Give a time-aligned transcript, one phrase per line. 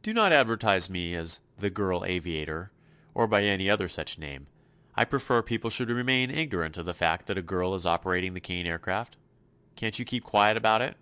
[0.00, 2.72] "Do not advertise me as 'The Girl Aviator,'
[3.12, 4.46] or by any other such name.
[4.94, 8.40] I prefer people should remain ignorant of the fact that a girl is operating the
[8.40, 9.18] Kane Aircraft.
[9.76, 10.96] Can't you keep quiet about it?"